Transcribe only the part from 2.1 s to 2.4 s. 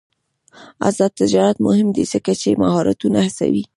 ځکه